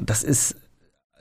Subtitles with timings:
[0.00, 0.56] Das ist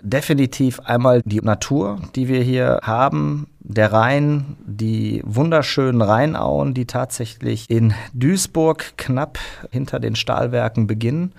[0.02, 7.70] definitiv einmal die Natur, die wir hier haben, der Rhein, die wunderschönen Rheinauen, die tatsächlich
[7.70, 9.40] in Duisburg knapp
[9.72, 11.34] hinter den Stahlwerken beginnen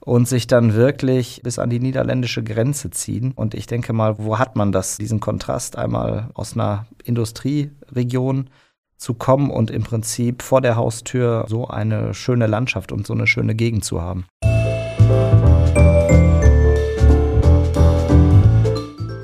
[0.00, 3.32] und sich dann wirklich bis an die niederländische Grenze ziehen.
[3.34, 8.50] Und ich denke mal, wo hat man das, diesen Kontrast einmal aus einer Industrieregion
[8.98, 13.26] zu kommen und im Prinzip vor der Haustür so eine schöne Landschaft und so eine
[13.26, 14.26] schöne Gegend zu haben.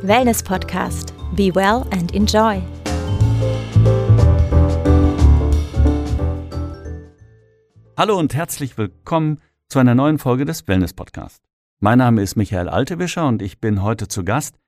[0.06, 1.12] Wellness Podcast.
[1.34, 2.62] Be well and enjoy.
[7.96, 11.42] Hallo und herzlich willkommen zu einer neuen Folge des Wellness Podcast.
[11.80, 14.60] Mein Name ist Michael Altewischer und ich bin heute zu Gast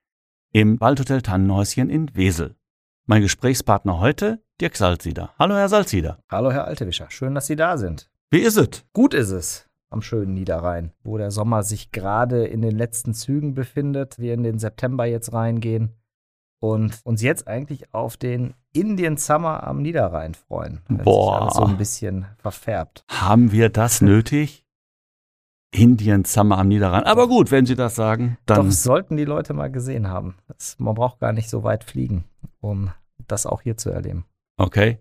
[0.52, 2.56] im Waldhotel Tannenhäuschen in Wesel.
[3.06, 5.34] Mein Gesprächspartner heute, Dirk Salzieder.
[5.38, 6.18] Hallo, Herr Salzieder.
[6.28, 7.10] Hallo, Herr Altewischer.
[7.10, 8.10] Schön, dass Sie da sind.
[8.30, 8.84] Wie ist es?
[8.92, 13.54] Gut ist es am schönen Niederrhein, wo der Sommer sich gerade in den letzten Zügen
[13.54, 15.94] befindet, wir in den September jetzt reingehen
[16.60, 20.80] und uns jetzt eigentlich auf den Indian Summer am Niederrhein freuen.
[20.88, 21.44] Boah.
[21.44, 23.04] Sich so ein bisschen verfärbt.
[23.08, 24.64] Haben wir das nötig?
[25.70, 27.04] Indian Summer am Niederrhein.
[27.04, 28.66] Aber gut, wenn Sie das sagen, dann.
[28.66, 30.36] Doch sollten die Leute mal gesehen haben.
[30.46, 32.24] Das, man braucht gar nicht so weit fliegen,
[32.60, 32.90] um
[33.26, 34.24] das auch hier zu erleben.
[34.56, 34.98] Okay.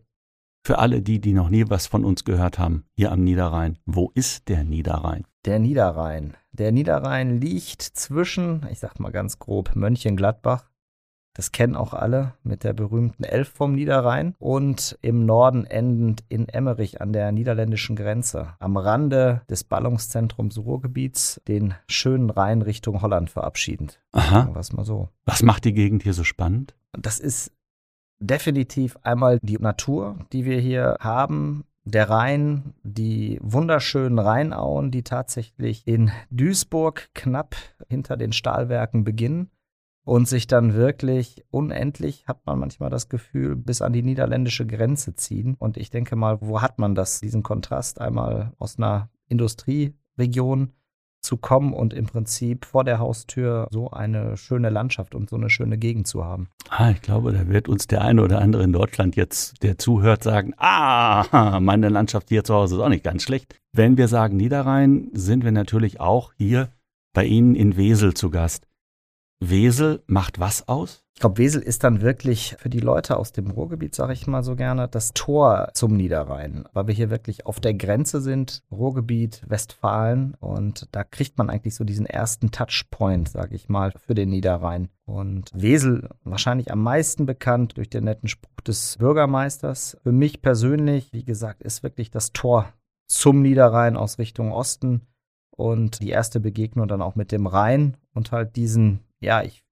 [0.68, 3.78] Für alle die, die noch nie was von uns gehört haben, hier am Niederrhein.
[3.86, 5.24] Wo ist der Niederrhein?
[5.46, 6.36] Der Niederrhein.
[6.52, 10.70] Der Niederrhein liegt zwischen, ich sag mal ganz grob, Mönchengladbach.
[11.34, 16.50] Das kennen auch alle mit der berühmten Elf vom Niederrhein und im Norden endend in
[16.50, 23.30] Emmerich an der niederländischen Grenze, am Rande des Ballungszentrums Ruhrgebiets, den schönen Rhein Richtung Holland
[23.30, 24.02] verabschiedend.
[24.12, 24.50] Aha.
[24.52, 25.08] Was mal so.
[25.24, 26.76] Was macht die Gegend hier so spannend?
[26.92, 27.54] Das ist
[28.20, 31.66] definitiv einmal die Natur, die wir hier haben.
[31.84, 37.56] Der Rhein, die wunderschönen Rheinauen, die tatsächlich in Duisburg knapp
[37.88, 39.52] hinter den Stahlwerken beginnen
[40.04, 45.16] und sich dann wirklich unendlich, hat man manchmal das Gefühl, bis an die niederländische Grenze
[45.16, 45.56] ziehen.
[45.60, 50.74] Und ich denke mal, wo hat man das, diesen Kontrast einmal aus einer Industrieregion
[51.22, 55.50] zu kommen und im Prinzip vor der Haustür so eine schöne Landschaft und so eine
[55.50, 56.50] schöne Gegend zu haben.
[56.70, 60.24] Ah, ich glaube, da wird uns der eine oder andere in Deutschland jetzt, der zuhört,
[60.24, 63.60] sagen, ah, meine Landschaft hier zu Hause ist auch nicht ganz schlecht.
[63.74, 66.70] Wenn wir sagen Niederrhein, sind wir natürlich auch hier
[67.14, 68.68] bei Ihnen in Wesel zu Gast.
[69.40, 71.07] Wesel macht was aus?
[71.18, 74.44] Ich glaube, Wesel ist dann wirklich für die Leute aus dem Ruhrgebiet, sage ich mal
[74.44, 79.42] so gerne, das Tor zum Niederrhein, weil wir hier wirklich auf der Grenze sind, Ruhrgebiet,
[79.48, 84.30] Westfalen und da kriegt man eigentlich so diesen ersten Touchpoint, sage ich mal, für den
[84.30, 84.90] Niederrhein.
[85.06, 89.98] Und Wesel wahrscheinlich am meisten bekannt durch den netten Spruch des Bürgermeisters.
[90.04, 92.72] Für mich persönlich, wie gesagt, ist wirklich das Tor
[93.08, 95.02] zum Niederrhein aus Richtung Osten
[95.50, 99.64] und die erste Begegnung dann auch mit dem Rhein und halt diesen ja, ich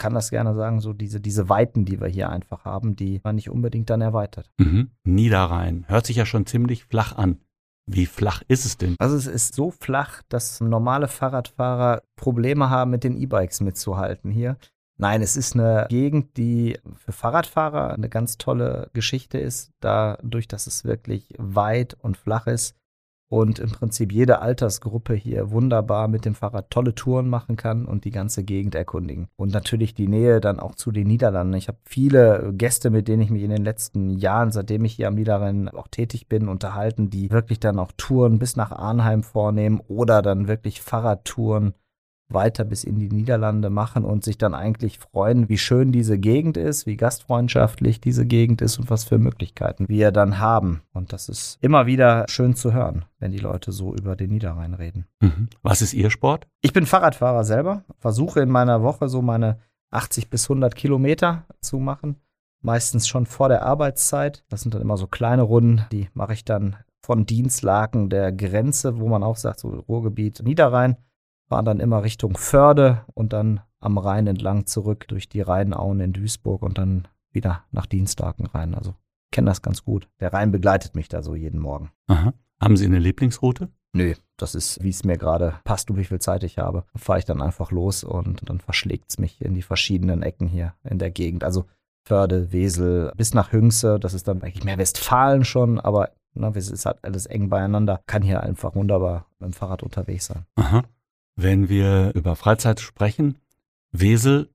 [0.00, 3.36] kann das gerne sagen, so diese, diese Weiten, die wir hier einfach haben, die man
[3.36, 4.50] nicht unbedingt dann erweitert.
[4.56, 4.90] Mhm.
[5.04, 5.84] Niederrhein.
[5.86, 7.38] Hört sich ja schon ziemlich flach an.
[7.86, 8.96] Wie flach ist es denn?
[8.98, 14.56] Also es ist so flach, dass normale Fahrradfahrer Probleme haben, mit den E-Bikes mitzuhalten hier.
[14.96, 20.66] Nein, es ist eine Gegend, die für Fahrradfahrer eine ganz tolle Geschichte ist, dadurch, dass
[20.66, 22.76] es wirklich weit und flach ist
[23.30, 28.04] und im Prinzip jede Altersgruppe hier wunderbar mit dem Fahrrad tolle Touren machen kann und
[28.04, 29.28] die ganze Gegend erkundigen.
[29.36, 31.54] Und natürlich die Nähe dann auch zu den Niederlanden.
[31.54, 35.06] Ich habe viele Gäste, mit denen ich mich in den letzten Jahren, seitdem ich hier
[35.06, 39.80] am Niederrhein auch tätig bin, unterhalten, die wirklich dann auch Touren bis nach Arnheim vornehmen
[39.86, 41.74] oder dann wirklich Fahrradtouren
[42.32, 46.56] weiter bis in die Niederlande machen und sich dann eigentlich freuen, wie schön diese Gegend
[46.56, 50.82] ist, wie gastfreundschaftlich diese Gegend ist und was für Möglichkeiten wir dann haben.
[50.92, 54.74] Und das ist immer wieder schön zu hören, wenn die Leute so über den Niederrhein
[54.74, 55.06] reden.
[55.20, 55.48] Mhm.
[55.62, 56.46] Was ist Ihr Sport?
[56.60, 59.58] Ich bin Fahrradfahrer selber, versuche in meiner Woche so meine
[59.90, 62.16] 80 bis 100 Kilometer zu machen.
[62.62, 64.44] Meistens schon vor der Arbeitszeit.
[64.50, 69.00] Das sind dann immer so kleine Runden, die mache ich dann von Dienstlaken der Grenze,
[69.00, 70.96] wo man auch sagt, so Ruhrgebiet, Niederrhein
[71.50, 76.12] fahren dann immer Richtung Förde und dann am Rhein entlang zurück durch die Rheinauen in
[76.12, 78.74] Duisburg und dann wieder nach Dienstagen rein.
[78.74, 78.94] Also
[79.32, 80.08] kenne das ganz gut.
[80.20, 81.90] Der Rhein begleitet mich da so jeden Morgen.
[82.06, 82.32] Aha.
[82.60, 83.68] Haben Sie eine Lieblingsroute?
[83.92, 86.84] Nö, das ist, wie es mir gerade passt und wie viel Zeit ich habe.
[86.94, 90.74] Fahre ich dann einfach los und dann verschlägt es mich in die verschiedenen Ecken hier
[90.84, 91.42] in der Gegend.
[91.42, 91.64] Also
[92.04, 96.70] Förde, Wesel, bis nach Hüngse, das ist dann eigentlich mehr Westfalen schon, aber na, es
[96.70, 98.00] ist halt alles eng beieinander.
[98.06, 100.44] Kann hier einfach wunderbar mit dem Fahrrad unterwegs sein.
[100.54, 100.84] Aha.
[101.42, 103.38] Wenn wir über Freizeit sprechen,
[103.92, 104.50] Wesel,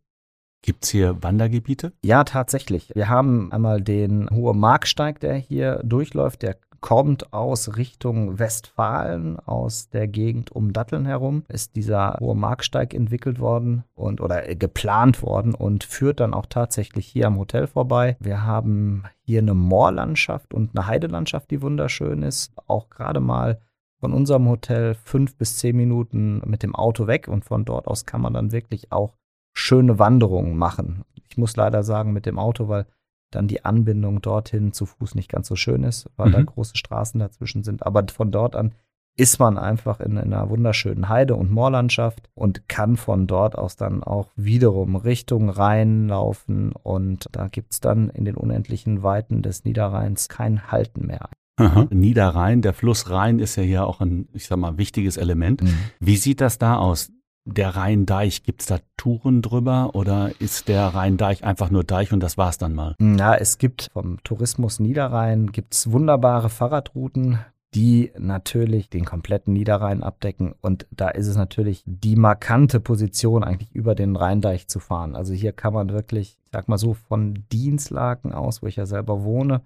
[0.62, 1.94] gibt es hier Wandergebiete?
[2.04, 2.92] Ja, tatsächlich.
[2.94, 9.90] Wir haben einmal den Hohe Marksteig, der hier durchläuft, der kommt aus Richtung Westfalen, aus
[9.90, 15.56] der Gegend um Datteln herum, ist dieser hohe Marksteig entwickelt worden und oder geplant worden
[15.56, 18.16] und führt dann auch tatsächlich hier am Hotel vorbei.
[18.20, 22.54] Wir haben hier eine Moorlandschaft und eine Heidelandschaft, die wunderschön ist.
[22.68, 23.60] Auch gerade mal
[24.06, 28.06] von unserem Hotel fünf bis zehn Minuten mit dem Auto weg und von dort aus
[28.06, 29.16] kann man dann wirklich auch
[29.52, 31.06] schöne Wanderungen machen.
[31.28, 32.86] Ich muss leider sagen mit dem Auto, weil
[33.32, 36.34] dann die Anbindung dorthin zu Fuß nicht ganz so schön ist, weil mhm.
[36.34, 37.84] da große Straßen dazwischen sind.
[37.84, 38.76] Aber von dort an
[39.18, 43.76] ist man einfach in, in einer wunderschönen Heide- und Moorlandschaft und kann von dort aus
[43.76, 46.74] dann auch wiederum Richtung Rhein laufen.
[46.74, 51.28] Und da gibt es dann in den unendlichen Weiten des Niederrheins kein Halten mehr.
[51.58, 51.88] Aha.
[51.90, 55.64] Niederrhein, der Fluss Rhein ist ja hier auch ein, ich sag mal, wichtiges Element.
[55.64, 55.78] Mhm.
[56.00, 57.12] Wie sieht das da aus?
[57.48, 62.20] Der Rhein-Deich, gibt es da Touren drüber oder ist der Rhein-Deich einfach nur Deich und
[62.22, 62.96] das war's dann mal?
[63.00, 67.38] Ja, es gibt vom Tourismus Niederrhein gibt's wunderbare Fahrradrouten,
[67.76, 70.56] die natürlich den kompletten Niederrhein abdecken.
[70.60, 75.16] Und da ist es natürlich die markante Position, eigentlich über den Rheindeich zu fahren.
[75.16, 78.86] Also hier kann man wirklich, ich sag mal so, von Dienstlaken aus, wo ich ja
[78.88, 79.62] selber wohne,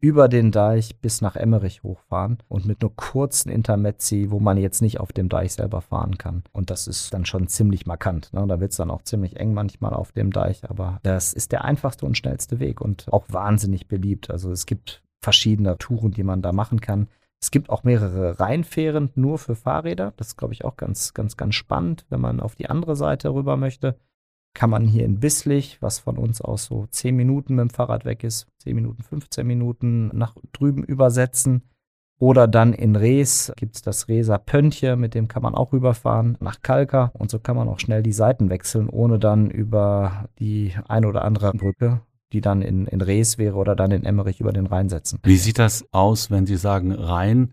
[0.00, 4.82] über den Deich bis nach Emmerich hochfahren und mit nur kurzen Intermezzi, wo man jetzt
[4.82, 6.44] nicht auf dem Deich selber fahren kann.
[6.52, 8.32] Und das ist dann schon ziemlich markant.
[8.32, 8.44] Ne?
[8.46, 11.64] Da wird es dann auch ziemlich eng manchmal auf dem Deich, aber das ist der
[11.64, 14.30] einfachste und schnellste Weg und auch wahnsinnig beliebt.
[14.30, 17.08] Also es gibt verschiedene Touren, die man da machen kann.
[17.40, 20.12] Es gibt auch mehrere Rheinfähren nur für Fahrräder.
[20.16, 23.32] Das ist, glaube ich, auch ganz, ganz, ganz spannend, wenn man auf die andere Seite
[23.32, 23.96] rüber möchte
[24.56, 28.06] kann man hier in Bisslich, was von uns aus so 10 Minuten mit dem Fahrrad
[28.06, 31.62] weg ist, 10 Minuten, 15 Minuten nach drüben übersetzen.
[32.18, 36.38] Oder dann in Rees gibt es das Reeser Pöntje, mit dem kann man auch rüberfahren
[36.40, 37.10] nach Kalka.
[37.12, 41.22] Und so kann man auch schnell die Seiten wechseln, ohne dann über die eine oder
[41.22, 42.00] andere Brücke,
[42.32, 45.20] die dann in, in Rees wäre oder dann in Emmerich über den Rhein setzen.
[45.22, 47.52] Wie sieht das aus, wenn Sie sagen Rhein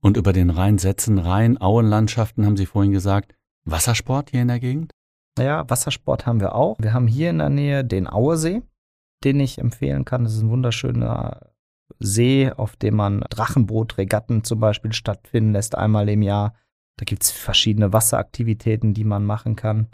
[0.00, 1.20] und über den Rhein setzen?
[1.20, 3.36] Rhein, Auenlandschaften haben Sie vorhin gesagt.
[3.64, 4.92] Wassersport hier in der Gegend?
[5.38, 6.76] Ja, Wassersport haben wir auch.
[6.78, 8.62] Wir haben hier in der Nähe den Auersee,
[9.24, 10.24] den ich empfehlen kann.
[10.24, 11.50] Das ist ein wunderschöner
[11.98, 16.54] See, auf dem man Drachenbootregatten zum Beispiel stattfinden lässt, einmal im Jahr.
[16.96, 19.88] Da gibt es verschiedene Wasseraktivitäten, die man machen kann.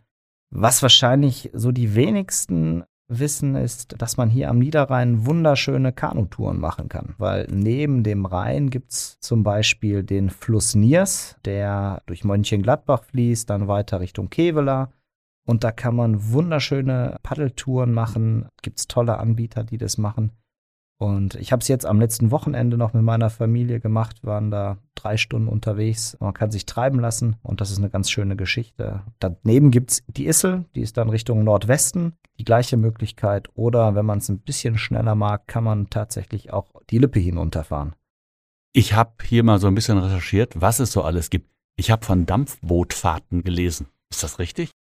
[0.51, 6.89] Was wahrscheinlich so die wenigsten wissen, ist, dass man hier am Niederrhein wunderschöne Kanutouren machen
[6.89, 7.15] kann.
[7.19, 13.49] Weil neben dem Rhein gibt es zum Beispiel den Fluss Niers, der durch Mönchengladbach fließt,
[13.51, 14.93] dann weiter Richtung Kevela.
[15.51, 18.47] Und da kann man wunderschöne Paddeltouren machen.
[18.63, 20.31] Gibt es tolle Anbieter, die das machen.
[20.97, 24.79] Und ich habe es jetzt am letzten Wochenende noch mit meiner Familie gemacht, waren da
[24.95, 26.17] drei Stunden unterwegs.
[26.21, 29.03] Man kann sich treiben lassen und das ist eine ganz schöne Geschichte.
[29.19, 33.49] Daneben gibt es die Issel, die ist dann Richtung Nordwesten, die gleiche Möglichkeit.
[33.55, 37.97] Oder wenn man es ein bisschen schneller mag, kann man tatsächlich auch die Lippe hinunterfahren.
[38.73, 41.51] Ich habe hier mal so ein bisschen recherchiert, was es so alles gibt.
[41.77, 43.89] Ich habe von Dampfbootfahrten gelesen.
[44.13, 44.71] Ist das richtig?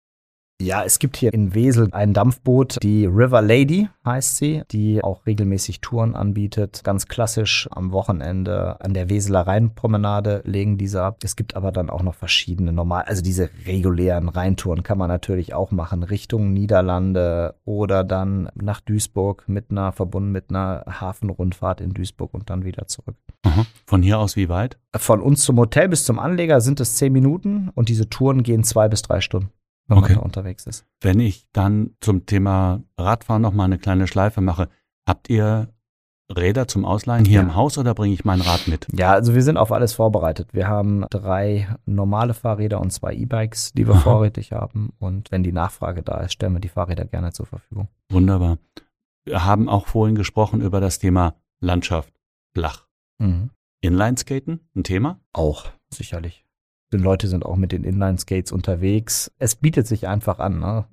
[0.60, 5.24] Ja, es gibt hier in Wesel ein Dampfboot, die River Lady heißt sie, die auch
[5.24, 6.82] regelmäßig Touren anbietet.
[6.84, 11.16] Ganz klassisch am Wochenende an der Weseler Rheinpromenade legen diese ab.
[11.22, 15.54] Es gibt aber dann auch noch verschiedene normal, also diese regulären Rheintouren kann man natürlich
[15.54, 21.94] auch machen, Richtung Niederlande oder dann nach Duisburg mit einer, verbunden mit einer Hafenrundfahrt in
[21.94, 23.16] Duisburg und dann wieder zurück.
[23.44, 23.64] Aha.
[23.86, 24.76] Von hier aus wie weit?
[24.94, 28.62] Von uns zum Hotel bis zum Anleger sind es zehn Minuten und diese Touren gehen
[28.62, 29.48] zwei bis drei Stunden
[29.90, 30.12] wenn okay.
[30.12, 30.86] man da unterwegs ist.
[31.00, 34.68] Wenn ich dann zum Thema Radfahren noch mal eine kleine Schleife mache,
[35.06, 35.68] habt ihr
[36.34, 37.42] Räder zum Ausleihen hier ja.
[37.42, 38.86] im Haus oder bringe ich mein Rad mit?
[38.92, 40.54] Ja, also wir sind auf alles vorbereitet.
[40.54, 44.92] Wir haben drei normale Fahrräder und zwei E-Bikes, die wir vorrätig haben.
[45.00, 47.88] Und wenn die Nachfrage da ist, stellen wir die Fahrräder gerne zur Verfügung.
[48.10, 48.58] Wunderbar.
[49.24, 52.14] Wir haben auch vorhin gesprochen über das Thema Landschaft
[52.54, 52.86] flach.
[53.18, 53.50] Mhm.
[53.80, 55.18] Inlineskaten, ein Thema?
[55.32, 56.44] Auch, sicherlich.
[56.92, 59.30] Die Leute sind auch mit den Inline-Skates unterwegs.
[59.38, 60.58] Es bietet sich einfach an.
[60.58, 60.84] Ne?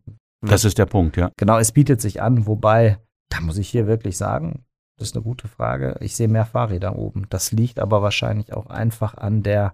[0.42, 1.32] Das ist der Punkt, ja.
[1.38, 3.00] Genau, es bietet sich an, wobei,
[3.30, 4.66] da muss ich hier wirklich sagen,
[4.98, 5.98] das ist eine gute Frage.
[6.00, 7.28] Ich sehe mehr Fahrräder oben.
[7.30, 9.74] Das liegt aber wahrscheinlich auch einfach an der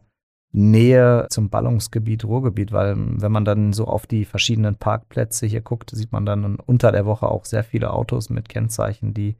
[0.53, 5.89] Nähe zum Ballungsgebiet Ruhrgebiet, weil wenn man dann so auf die verschiedenen Parkplätze hier guckt,
[5.91, 9.35] sieht man dann unter der Woche auch sehr viele Autos mit Kennzeichen, die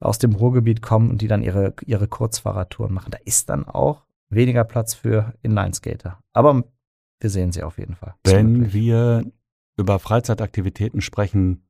[0.00, 3.12] aus dem Ruhrgebiet kommen und die dann ihre, ihre Kurzfahrradtouren machen.
[3.12, 6.18] Da ist dann auch weniger Platz für Inlineskater.
[6.32, 6.64] Aber
[7.20, 8.14] wir sehen sie auf jeden Fall.
[8.24, 9.24] Wenn wir
[9.76, 11.68] über Freizeitaktivitäten sprechen,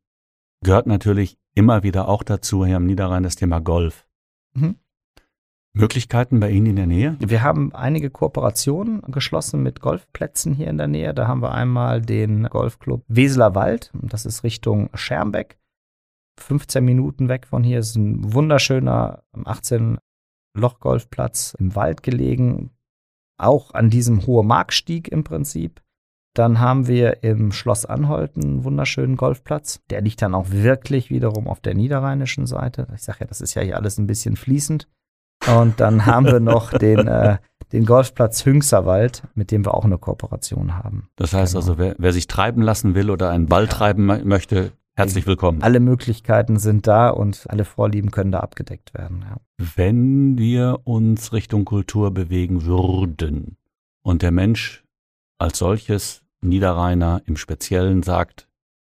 [0.63, 4.07] gehört natürlich immer wieder auch dazu hier am Niederrhein das Thema Golf.
[4.55, 4.77] Mhm.
[5.75, 7.17] Möglichkeiten bei Ihnen in der Nähe?
[7.21, 11.15] Wir haben einige Kooperationen geschlossen mit Golfplätzen hier in der Nähe.
[11.15, 13.93] Da haben wir einmal den Golfclub Weseler Wald.
[14.03, 15.59] Das ist Richtung Schermbeck.
[16.41, 19.99] 15 Minuten weg von hier ist ein wunderschöner 18
[20.59, 22.71] Lochgolfplatz im Wald gelegen,
[23.39, 25.81] auch an diesem Hohe Markstieg im Prinzip.
[26.35, 29.81] Dann haben wir im Schloss Anholt einen wunderschönen Golfplatz.
[29.91, 32.87] Der liegt dann auch wirklich wiederum auf der niederrheinischen Seite.
[32.95, 34.87] Ich sage ja, das ist ja hier alles ein bisschen fließend.
[35.53, 37.39] Und dann haben wir noch den, äh,
[37.73, 41.09] den Golfplatz Hüngserwald, mit dem wir auch eine Kooperation haben.
[41.17, 41.61] Das heißt Genau.
[41.65, 45.63] also, wer, wer sich treiben lassen will oder einen Ball treiben mö- möchte, herzlich willkommen.
[45.63, 49.23] Alle Möglichkeiten sind da und alle Vorlieben können da abgedeckt werden.
[49.23, 49.37] Ja.
[49.77, 53.57] Wenn wir uns Richtung Kultur bewegen würden
[54.03, 54.85] und der Mensch
[55.39, 58.49] als solches, Niederrheiner im Speziellen, sagt,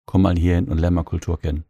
[0.05, 1.63] komm mal hier hin und lern mal Kultur kennen.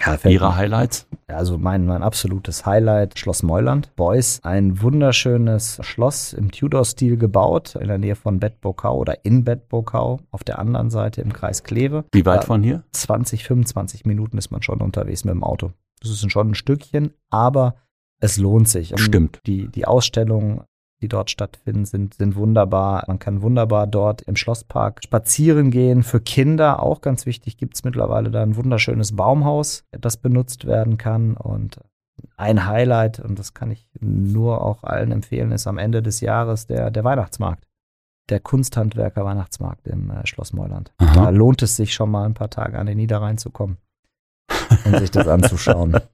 [0.00, 1.06] Ja, Ihre mir- Highlights?
[1.26, 3.94] Also mein, mein absolutes Highlight, Schloss Meuland.
[3.96, 9.44] Beuys, ein wunderschönes Schloss im Tudor-Stil gebaut, in der Nähe von Bad Bokau oder in
[9.44, 12.04] Bad Bokau, auf der anderen Seite im Kreis Kleve.
[12.12, 12.46] Wie weit Ja.
[12.46, 12.82] von hier?
[12.92, 15.72] 20, 25 Minuten ist man schon unterwegs mit dem Auto.
[16.00, 17.76] Das ist schon ein Stückchen, aber
[18.20, 18.92] es lohnt sich.
[18.92, 19.40] Und Stimmt.
[19.46, 20.62] Die, die Ausstellungen,
[21.04, 23.04] die dort stattfinden, sind, sind wunderbar.
[23.06, 26.02] Man kann wunderbar dort im Schlosspark spazieren gehen.
[26.02, 30.96] Für Kinder auch ganz wichtig, gibt es mittlerweile da ein wunderschönes Baumhaus, das benutzt werden
[30.96, 31.36] kann.
[31.36, 31.78] Und
[32.38, 36.66] ein Highlight, und das kann ich nur auch allen empfehlen, ist am Ende des Jahres
[36.66, 37.66] der, der Weihnachtsmarkt.
[38.30, 40.94] Der Kunsthandwerker Weihnachtsmarkt im äh, Schloss Meuland.
[40.96, 41.12] Aha.
[41.14, 43.76] Da lohnt es sich schon mal ein paar Tage an den Niederrhein zu kommen
[44.86, 45.98] und sich das anzuschauen.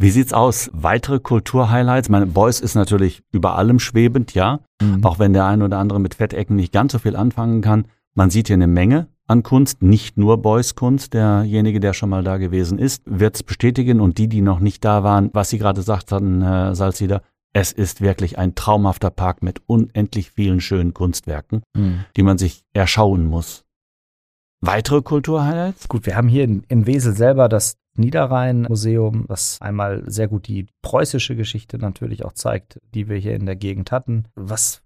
[0.00, 0.70] Wie sieht's aus?
[0.72, 2.08] Weitere Kulturhighlights?
[2.08, 4.60] Meine Beuys ist natürlich über allem schwebend, ja.
[4.80, 5.04] Mhm.
[5.04, 7.86] Auch wenn der ein oder andere mit Fettecken nicht ganz so viel anfangen kann.
[8.14, 11.14] Man sieht hier eine Menge an Kunst, nicht nur Beuys Kunst.
[11.14, 14.00] Derjenige, der schon mal da gewesen ist, wird es bestätigen.
[14.00, 17.72] Und die, die noch nicht da waren, was Sie gerade gesagt hatten, Herr Salzieder, es
[17.72, 22.04] ist wirklich ein traumhafter Park mit unendlich vielen schönen Kunstwerken, Mhm.
[22.16, 23.64] die man sich erschauen muss.
[24.60, 25.88] Weitere Kulturhighlights?
[25.88, 30.66] Gut, wir haben hier in, in Wesel selber das Niederrhein-Museum, was einmal sehr gut die
[30.82, 34.26] preußische Geschichte natürlich auch zeigt, die wir hier in der Gegend hatten.
[34.34, 34.82] Was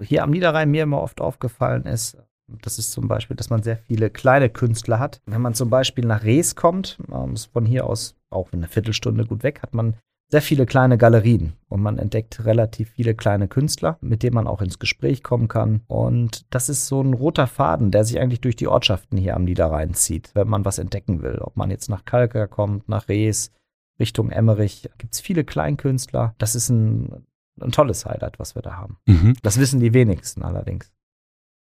[0.00, 2.18] hier am Niederrhein mir immer oft aufgefallen ist,
[2.48, 5.20] das ist zum Beispiel, dass man sehr viele kleine Künstler hat.
[5.26, 9.24] Wenn man zum Beispiel nach Rees kommt, ähm, ist von hier aus auch eine Viertelstunde
[9.24, 9.94] gut weg, hat man
[10.28, 14.60] sehr viele kleine Galerien und man entdeckt relativ viele kleine Künstler, mit denen man auch
[14.60, 15.82] ins Gespräch kommen kann.
[15.86, 19.44] Und das ist so ein roter Faden, der sich eigentlich durch die Ortschaften hier am
[19.44, 21.38] Niederrhein zieht, wenn man was entdecken will.
[21.38, 23.52] Ob man jetzt nach Kalka kommt, nach Rees,
[24.00, 26.34] Richtung Emmerich, gibt es viele Kleinkünstler.
[26.38, 27.24] Das ist ein,
[27.60, 28.98] ein tolles Highlight, was wir da haben.
[29.06, 29.36] Mhm.
[29.42, 30.92] Das wissen die wenigsten allerdings.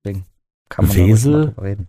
[0.03, 0.25] Deswegen
[0.70, 1.56] kann man Wesel?
[1.60, 1.88] reden.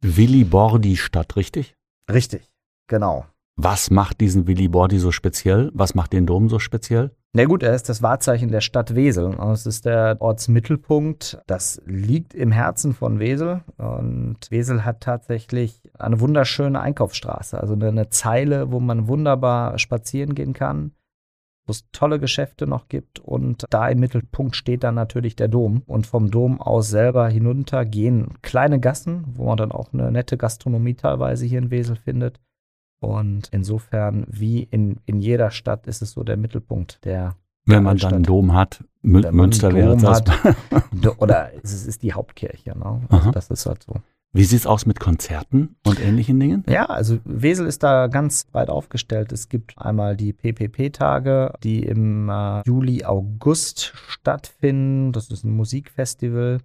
[0.00, 1.76] Willy Bordi Stadt, richtig?
[2.10, 2.50] Richtig,
[2.88, 3.26] genau.
[3.56, 5.70] Was macht diesen Willy Bordi so speziell?
[5.74, 7.12] Was macht den Dom so speziell?
[7.36, 9.34] Na gut, er ist das Wahrzeichen der Stadt Wesel.
[9.52, 11.40] Es ist der Ortsmittelpunkt.
[11.46, 13.62] Das liegt im Herzen von Wesel.
[13.76, 17.60] Und Wesel hat tatsächlich eine wunderschöne Einkaufsstraße.
[17.60, 20.92] Also eine Zeile, wo man wunderbar spazieren gehen kann,
[21.66, 23.18] wo es tolle Geschäfte noch gibt.
[23.18, 25.82] Und da im Mittelpunkt steht dann natürlich der Dom.
[25.86, 30.36] Und vom Dom aus selber hinunter gehen kleine Gassen, wo man dann auch eine nette
[30.36, 32.40] Gastronomie teilweise hier in Wesel findet.
[33.00, 37.34] Und insofern, wie in, in jeder Stadt, ist es so der Mittelpunkt der
[37.66, 38.22] Wenn man dann einen.
[38.22, 40.22] Dom hat, Mü Wenn Münster einen wäre Dom das.
[40.24, 40.56] hat.
[41.18, 42.78] Oder es ist die Hauptkirche.
[42.78, 43.02] Ne?
[43.10, 43.94] Also das ist halt so.
[44.36, 46.64] Wie sieht's aus mit Konzerten und ähnlichen Dingen?
[46.68, 49.30] Ja, also Wesel ist da ganz weit aufgestellt.
[49.30, 55.12] Es gibt einmal die PPP-Tage, die im äh, Juli, August stattfinden.
[55.12, 56.58] Das ist ein Musikfestival.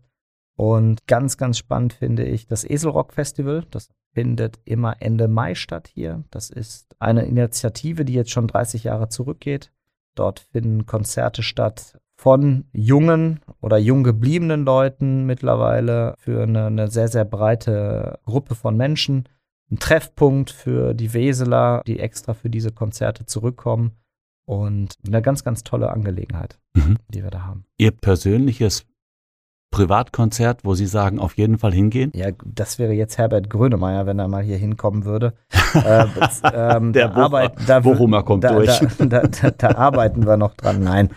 [0.59, 3.63] Und ganz, ganz spannend finde ich das Eselrock-Festival.
[3.71, 6.25] Das findet immer Ende Mai statt hier.
[6.31, 9.71] Das ist eine Initiative, die jetzt schon 30 Jahre zurückgeht.
[10.15, 17.07] Dort finden Konzerte statt von jungen oder jung gebliebenen Leuten mittlerweile für eine, eine sehr,
[17.07, 19.29] sehr breite Gruppe von Menschen.
[19.71, 23.93] Ein Treffpunkt für die Weseler, die extra für diese Konzerte zurückkommen.
[24.43, 26.97] Und eine ganz, ganz tolle Angelegenheit, Mhm.
[27.07, 27.63] die wir da haben.
[27.77, 28.85] Ihr persönliches
[29.71, 32.11] Privatkonzert, wo Sie sagen, auf jeden Fall hingehen?
[32.15, 35.33] Ja, das wäre jetzt Herbert Grönemeyer, wenn er mal hier hinkommen würde.
[35.73, 36.05] äh,
[36.53, 38.79] ähm, Der da arbeit- da, Bochumer kommt da, durch.
[38.97, 40.83] Da, da, arbeiten wir noch dran.
[40.83, 41.09] Nein.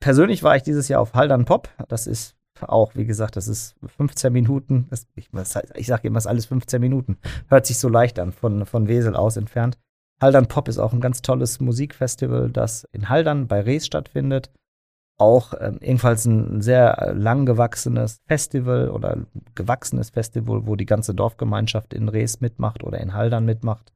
[0.00, 1.68] Persönlich war ich dieses Jahr auf Haldern Pop.
[1.88, 4.86] Das ist auch, wie gesagt, das ist 15 Minuten.
[4.90, 5.28] Das, ich
[5.74, 7.18] ich sage immer, es ist alles 15 Minuten.
[7.48, 9.78] Hört sich so leicht an, von, von Wesel aus entfernt.
[10.20, 14.50] Haldern Pop ist auch ein ganz tolles Musikfestival, das in Haldern bei Rees stattfindet.
[15.18, 19.18] Auch ähm, ebenfalls ein sehr äh, lang gewachsenes Festival oder
[19.56, 23.92] gewachsenes Festival, wo die ganze Dorfgemeinschaft in Rees mitmacht oder in Haldern mitmacht.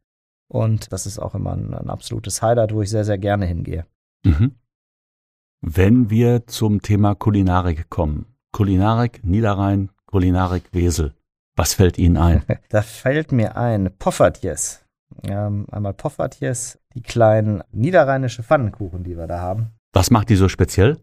[0.48, 3.86] Und das ist auch immer ein, ein absolutes Highlight, wo ich sehr, sehr gerne hingehe.
[4.24, 4.56] Mhm.
[5.60, 8.26] Wenn wir zum Thema Kulinarik kommen.
[8.52, 11.14] Kulinarik Niederrhein, Kulinarik Wesel.
[11.56, 12.42] Was fällt Ihnen ein?
[12.68, 14.84] Da fällt mir ein Poffertjes.
[15.22, 19.70] Ähm, einmal Poffertjes, die kleinen niederrheinische Pfannenkuchen, die wir da haben.
[19.92, 20.98] Was macht die so speziell?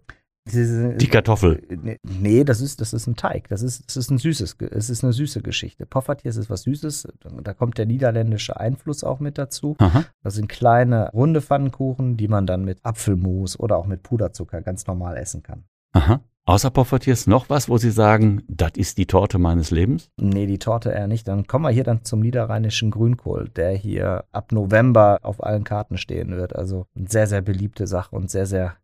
[0.51, 1.61] Diese- Die Kartoffel.
[2.01, 3.49] Nee, das ist, das ist ein Teig.
[3.49, 5.85] Das ist, das ist ein süßes, es ist eine süße Geschichte.
[5.85, 7.07] Poffertjes ist was Süßes.
[7.43, 9.75] Da kommt der niederländische Einfluss auch mit dazu.
[9.79, 10.05] Aha.
[10.23, 14.87] Das sind kleine, runde Pfannkuchen, die man dann mit Apfelmus oder auch mit Puderzucker ganz
[14.87, 15.65] normal essen kann.
[15.93, 16.21] Aha.
[16.45, 20.09] Außer Poffertjes noch was, wo Sie sagen, das ist die Torte meines Lebens?
[20.19, 21.27] Nee, die Torte eher nicht.
[21.27, 25.99] Dann kommen wir hier dann zum niederrheinischen Grünkohl, der hier ab November auf allen Karten
[25.99, 26.55] stehen wird.
[26.55, 28.77] Also eine sehr, sehr beliebte Sache und sehr, sehr,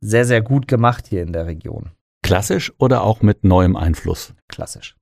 [0.00, 1.90] sehr, sehr gut gemacht hier in der Region.
[2.22, 4.34] Klassisch oder auch mit neuem Einfluss?
[4.48, 4.96] Klassisch.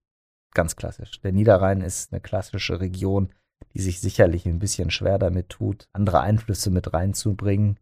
[0.55, 1.21] Ganz klassisch.
[1.21, 3.31] Der Niederrhein ist eine klassische Region,
[3.75, 7.79] die sich sicherlich ein bisschen schwer damit tut, andere Einflüsse mit reinzubringen.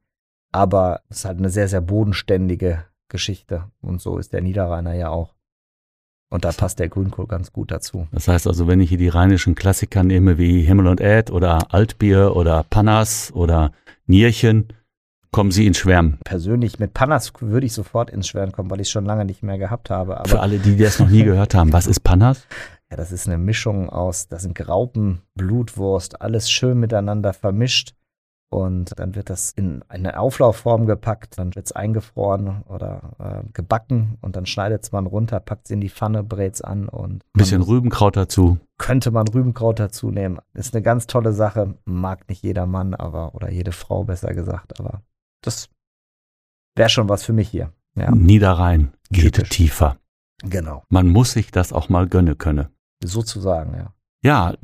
[0.53, 3.71] Aber es ist halt eine sehr, sehr bodenständige Geschichte.
[3.81, 5.35] Und so ist der Niederrheiner ja auch.
[6.29, 8.09] Und da passt der Grünkohl ganz gut dazu.
[8.11, 11.73] Das heißt also, wenn ich hier die rheinischen Klassiker nehme wie Himmel und Erd oder
[11.73, 13.73] Altbier oder Pannas oder
[14.07, 14.73] Nierchen,
[15.37, 16.17] kommen Sie ins Schwärmen.
[16.25, 19.43] Persönlich mit Pannas würde ich sofort ins Schweren kommen, weil ich es schon lange nicht
[19.43, 20.19] mehr gehabt habe.
[20.25, 22.47] Für alle, die das noch nie gehört haben, was ist Pannas?
[22.91, 27.93] ja, das ist eine Mischung aus, das sind Graupen, Blutwurst, alles schön miteinander vermischt.
[28.49, 34.17] Und dann wird das in eine Auflaufform gepackt, dann wird es eingefroren oder äh, gebacken
[34.23, 37.61] und dann schneidet man runter, packt es in die Pfanne, brät es an und Bisschen
[37.61, 38.57] Rübenkraut dazu.
[38.79, 40.39] könnte man Rübenkraut dazu nehmen.
[40.55, 44.81] Ist eine ganz tolle Sache, mag nicht jeder Mann, aber oder jede Frau besser gesagt,
[44.81, 45.03] aber
[45.43, 45.69] das
[46.75, 47.73] wäre schon was für mich hier.
[47.95, 49.49] Ja, Niederrhein geht Typisch.
[49.51, 49.99] tiefer.
[50.43, 52.69] genau, Man muss sich das auch mal gönnen können.
[53.03, 53.95] sozusagen, ja.
[54.23, 54.55] Ja,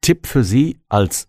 [0.00, 1.28] Tipp für Sie als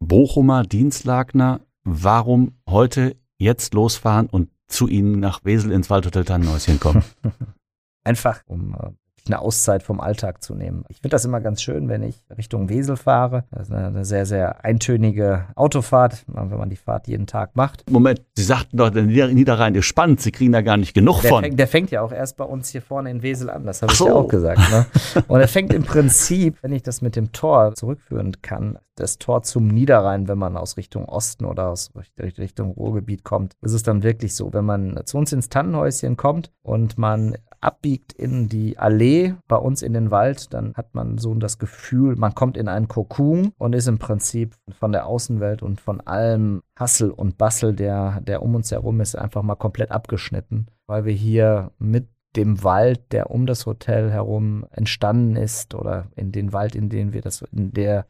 [0.00, 7.04] Bochumer Dienstlagner, warum heute jetzt losfahren und zu Ihnen nach Wesel ins Waldhotel Tannenhäuschen kommen?
[8.04, 8.90] Einfach, um äh,
[9.26, 10.84] eine Auszeit vom Alltag zu nehmen.
[10.88, 13.44] Ich finde das immer ganz schön, wenn ich Richtung Wesel fahre.
[13.50, 17.88] Das ist eine, sehr, sehr eintönige Autofahrt, wenn man die Fahrt jeden Tag macht.
[17.90, 21.20] Moment, Sie sagten doch, der Nieder Niederrhein ist spannend, Sie kriegen da gar nicht genug
[21.20, 21.42] Der von.
[21.44, 23.92] fängt, der fängt ja auch erst bei uns hier vorne in Wesel an, das habe
[23.92, 24.06] ich so.
[24.08, 24.58] ja auch gesagt.
[24.70, 24.86] Ne?
[25.28, 29.42] Und er fängt im Prinzip, wenn ich das mit dem Tor zurückführen kann, das Tor
[29.42, 33.82] zum Niederrhein, wenn man aus Richtung Osten oder aus Richt- Richtung Ruhrgebiet kommt, ist es
[33.82, 38.78] dann wirklich so, wenn man zu uns ins Tannenhäuschen kommt und man abbiegt in die
[38.78, 42.68] Allee bei uns in den Wald, dann hat man so das Gefühl, man kommt in
[42.68, 47.74] einen Kokon und ist im Prinzip von der Außenwelt und von allem Hassel und Bassel,
[47.74, 52.64] der, der um uns herum ist, einfach mal komplett abgeschnitten, weil wir hier mit dem
[52.64, 57.20] Wald, der um das Hotel herum entstanden ist oder in den Wald, in den wir
[57.20, 58.06] das, in der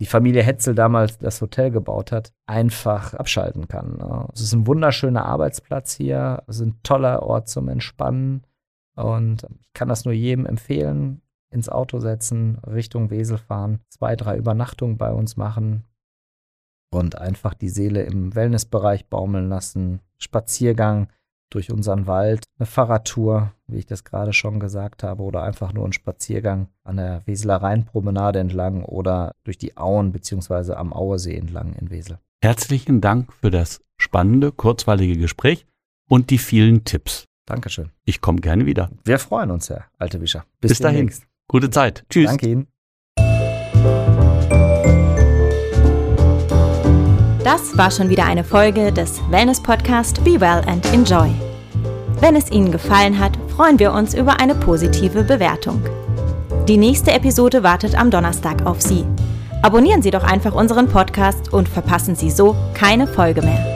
[0.00, 4.28] die Familie Hetzel damals das Hotel gebaut hat, einfach abschalten kann.
[4.34, 8.42] Es ist ein wunderschöner Arbeitsplatz hier, es ist ein toller Ort zum Entspannen
[8.94, 14.36] und ich kann das nur jedem empfehlen, ins Auto setzen, Richtung Wesel fahren, zwei, drei
[14.36, 15.84] Übernachtungen bei uns machen
[16.90, 21.08] und einfach die Seele im Wellnessbereich baumeln lassen, Spaziergang
[21.50, 25.86] durch unseren Wald, eine Fahrradtour, wie ich das gerade schon gesagt habe, oder einfach nur
[25.86, 31.74] ein Spaziergang an der Weseler Rheinpromenade entlang oder durch die Auen beziehungsweise am Auersee entlang
[31.74, 32.18] in Wesel.
[32.42, 35.66] Herzlichen Dank für das spannende, kurzweilige Gespräch
[36.08, 37.26] und die vielen Tipps.
[37.46, 37.90] Dankeschön.
[38.04, 38.90] Ich komme gerne wieder.
[39.04, 40.44] Wir freuen uns, Herr Alte Wischer.
[40.60, 40.96] Bis dahin.
[40.98, 41.26] demnächst.
[41.48, 42.04] Gute Zeit.
[42.08, 42.26] Tschüss.
[42.26, 42.66] Danke Ihnen.
[47.44, 51.30] Das war schon wieder eine Folge des Wellness-Podcast Be Well and Enjoy.
[52.20, 55.82] Wenn es Ihnen gefallen hat, freuen wir uns über eine positive Bewertung.
[56.66, 59.04] Die nächste Episode wartet am Donnerstag auf Sie.
[59.60, 63.73] Abonnieren Sie doch einfach unseren Podcast und verpassen Sie so keine Folge mehr.